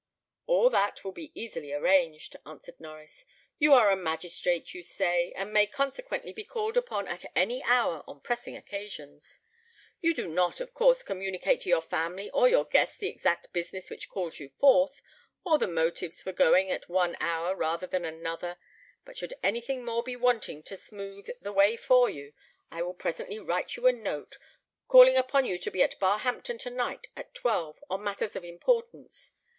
"All 0.47 0.71
that 0.71 1.03
will 1.03 1.11
be 1.11 1.31
easily 1.39 1.71
arranged," 1.73 2.35
answered 2.43 2.79
Norries. 2.79 3.23
"You 3.59 3.75
are 3.75 3.91
a 3.91 3.95
magistrate, 3.95 4.73
you 4.73 4.81
say, 4.81 5.31
and 5.33 5.53
may 5.53 5.67
consequently 5.67 6.33
be 6.33 6.43
called 6.43 6.75
upon 6.75 7.07
at 7.07 7.23
any 7.35 7.61
hour 7.63 8.03
on 8.07 8.19
pressing 8.19 8.57
occasions. 8.57 9.37
You 9.99 10.15
do 10.15 10.27
not, 10.27 10.59
of 10.59 10.73
course, 10.73 11.03
communicate 11.03 11.61
to 11.61 11.69
your 11.69 11.83
family 11.83 12.31
or 12.31 12.49
your 12.49 12.65
guests 12.65 12.97
the 12.97 13.09
exact 13.09 13.53
business 13.53 13.91
which 13.91 14.09
calls 14.09 14.39
you 14.39 14.49
forth, 14.49 15.03
or 15.45 15.59
the 15.59 15.67
motives 15.67 16.23
for 16.23 16.31
going 16.31 16.71
at 16.71 16.89
one 16.89 17.15
hour 17.19 17.55
rather 17.55 17.85
than 17.85 18.03
another; 18.03 18.57
but 19.05 19.19
should 19.19 19.35
anything 19.43 19.85
more 19.85 20.01
be 20.01 20.15
wanting 20.15 20.63
to 20.63 20.75
smoothe 20.77 21.29
the 21.41 21.53
way 21.53 21.75
for 21.77 22.09
you, 22.09 22.33
I 22.71 22.81
will 22.81 22.95
presently 22.95 23.37
write 23.37 23.75
you 23.75 23.85
a 23.85 23.91
note, 23.93 24.39
calling 24.87 25.15
upon 25.15 25.45
you 25.45 25.59
to 25.59 25.69
be 25.69 25.83
at 25.83 25.99
Barhampton 25.99 26.57
to 26.61 26.71
night 26.71 27.05
at 27.15 27.35
twelve, 27.35 27.77
on 27.87 28.03
matters 28.03 28.35
of 28.35 28.43
importance. 28.43 29.33